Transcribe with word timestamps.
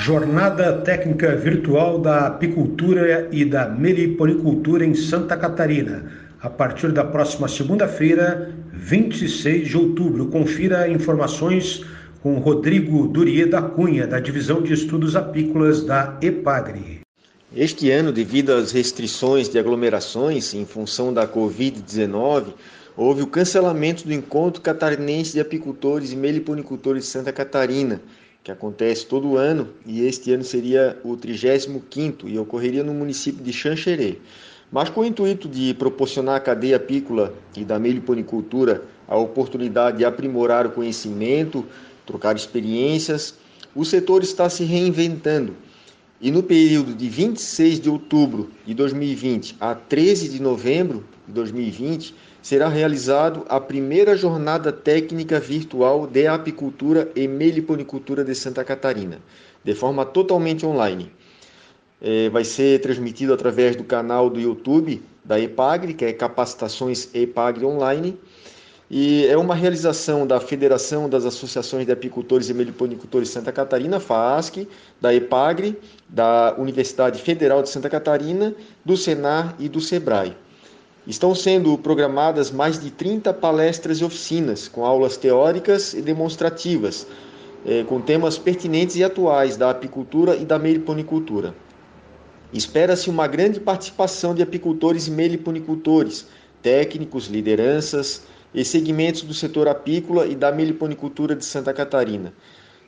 Jornada 0.00 0.78
Técnica 0.78 1.36
Virtual 1.36 1.98
da 1.98 2.28
Apicultura 2.28 3.28
e 3.30 3.44
da 3.44 3.68
Meliponicultura 3.68 4.82
em 4.82 4.94
Santa 4.94 5.36
Catarina, 5.36 6.10
a 6.40 6.48
partir 6.48 6.90
da 6.90 7.04
próxima 7.04 7.46
segunda-feira, 7.46 8.50
26 8.72 9.68
de 9.68 9.76
outubro. 9.76 10.28
Confira 10.28 10.88
informações 10.88 11.84
com 12.22 12.38
Rodrigo 12.38 13.06
Durie 13.08 13.44
da 13.44 13.60
Cunha, 13.60 14.06
da 14.06 14.18
Divisão 14.18 14.62
de 14.62 14.72
Estudos 14.72 15.14
Apícolas 15.14 15.84
da 15.84 16.16
EPAGRE. 16.22 17.00
Este 17.54 17.90
ano, 17.90 18.10
devido 18.10 18.54
às 18.54 18.72
restrições 18.72 19.50
de 19.50 19.58
aglomerações 19.58 20.54
em 20.54 20.64
função 20.64 21.12
da 21.12 21.28
Covid-19, 21.28 22.54
houve 22.96 23.20
o 23.20 23.26
cancelamento 23.26 24.06
do 24.06 24.14
Encontro 24.14 24.62
Catarinense 24.62 25.34
de 25.34 25.40
Apicultores 25.40 26.10
e 26.10 26.16
Meliponicultores 26.16 27.02
de 27.02 27.10
Santa 27.10 27.30
Catarina, 27.30 28.00
que 28.42 28.50
acontece 28.50 29.06
todo 29.06 29.36
ano 29.36 29.68
e 29.84 30.04
este 30.06 30.32
ano 30.32 30.44
seria 30.44 30.98
o 31.04 31.16
35º 31.16 32.24
e 32.26 32.38
ocorreria 32.38 32.82
no 32.82 32.94
município 32.94 33.42
de 33.42 33.52
Xanxerê. 33.52 34.18
Mas 34.72 34.88
com 34.88 35.00
o 35.00 35.04
intuito 35.04 35.48
de 35.48 35.74
proporcionar 35.74 36.36
à 36.36 36.40
cadeia 36.40 36.76
apícola 36.76 37.34
e 37.56 37.64
da 37.64 37.78
meliponicultura 37.78 38.84
a 39.06 39.16
oportunidade 39.16 39.98
de 39.98 40.04
aprimorar 40.04 40.66
o 40.66 40.70
conhecimento, 40.70 41.66
trocar 42.06 42.36
experiências, 42.36 43.34
o 43.74 43.84
setor 43.84 44.22
está 44.22 44.48
se 44.48 44.64
reinventando. 44.64 45.54
E 46.22 46.30
no 46.30 46.42
período 46.42 46.94
de 46.94 47.08
26 47.08 47.80
de 47.80 47.88
outubro 47.88 48.50
de 48.66 48.74
2020 48.74 49.56
a 49.58 49.74
13 49.74 50.28
de 50.28 50.42
novembro 50.42 51.02
de 51.26 51.32
2020, 51.32 52.14
será 52.42 52.68
realizado 52.68 53.46
a 53.48 53.58
primeira 53.58 54.14
jornada 54.14 54.70
técnica 54.70 55.40
virtual 55.40 56.06
de 56.06 56.26
apicultura 56.26 57.10
e 57.16 57.26
meliponicultura 57.26 58.22
de 58.22 58.34
Santa 58.34 58.62
Catarina, 58.62 59.18
de 59.64 59.74
forma 59.74 60.04
totalmente 60.04 60.66
online. 60.66 61.10
É, 62.02 62.28
vai 62.28 62.44
ser 62.44 62.80
transmitido 62.82 63.32
através 63.32 63.74
do 63.74 63.84
canal 63.84 64.28
do 64.28 64.38
YouTube 64.38 65.02
da 65.24 65.40
EPAGRE, 65.40 65.94
que 65.94 66.04
é 66.04 66.12
Capacitações 66.12 67.08
EPAGRE 67.14 67.64
Online, 67.64 68.18
e 68.90 69.24
é 69.26 69.36
uma 69.36 69.54
realização 69.54 70.26
da 70.26 70.40
Federação 70.40 71.08
das 71.08 71.24
Associações 71.24 71.86
de 71.86 71.92
Apicultores 71.92 72.48
e 72.48 72.54
Meliponicultores 72.54 73.28
Santa 73.28 73.52
Catarina, 73.52 74.00
FAASC, 74.00 74.66
da 75.00 75.14
EPAGRE, 75.14 75.78
da 76.08 76.56
Universidade 76.58 77.22
Federal 77.22 77.62
de 77.62 77.68
Santa 77.68 77.88
Catarina, 77.88 78.52
do 78.84 78.96
Senar 78.96 79.54
e 79.60 79.68
do 79.68 79.80
SEBRAE. 79.80 80.36
Estão 81.06 81.36
sendo 81.36 81.78
programadas 81.78 82.50
mais 82.50 82.80
de 82.80 82.90
30 82.90 83.32
palestras 83.32 83.98
e 83.98 84.04
oficinas, 84.04 84.66
com 84.66 84.84
aulas 84.84 85.16
teóricas 85.16 85.94
e 85.94 86.02
demonstrativas, 86.02 87.06
eh, 87.64 87.84
com 87.84 88.00
temas 88.00 88.38
pertinentes 88.38 88.96
e 88.96 89.04
atuais 89.04 89.56
da 89.56 89.70
apicultura 89.70 90.34
e 90.34 90.44
da 90.44 90.58
meliponicultura. 90.58 91.54
Espera-se 92.52 93.08
uma 93.08 93.28
grande 93.28 93.60
participação 93.60 94.34
de 94.34 94.42
apicultores 94.42 95.06
e 95.06 95.12
meliponicultores, 95.12 96.26
técnicos, 96.60 97.28
lideranças 97.28 98.22
e 98.54 98.64
segmentos 98.64 99.22
do 99.22 99.34
setor 99.34 99.68
apícola 99.68 100.26
e 100.26 100.34
da 100.34 100.50
meliponicultura 100.50 101.34
de 101.34 101.44
Santa 101.44 101.72
Catarina, 101.72 102.32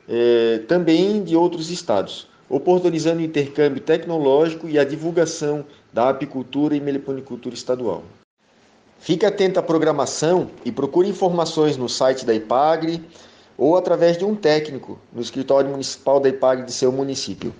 eh, 0.07 0.61
também 0.67 1.23
de 1.23 1.35
outros 1.35 1.69
estados, 1.69 2.27
oportunizando 2.49 3.19
o 3.19 3.23
intercâmbio 3.23 3.81
tecnológico 3.81 4.67
e 4.67 4.77
a 4.77 4.83
divulgação 4.83 5.65
da 5.91 6.09
apicultura 6.09 6.75
e 6.75 6.81
meliponicultura 6.81 7.55
estadual. 7.55 8.03
Fique 8.99 9.25
atento 9.25 9.59
à 9.59 9.63
programação 9.63 10.49
e 10.63 10.71
procure 10.71 11.09
informações 11.09 11.75
no 11.75 11.89
site 11.89 12.25
da 12.25 12.33
IPAGRE 12.33 13.03
ou 13.57 13.75
através 13.77 14.17
de 14.17 14.25
um 14.25 14.35
técnico 14.35 14.97
no 15.11 15.21
escritório 15.21 15.69
municipal 15.69 16.19
da 16.19 16.29
IPAGRE 16.29 16.65
de 16.65 16.71
seu 16.71 16.91
município. 16.91 17.53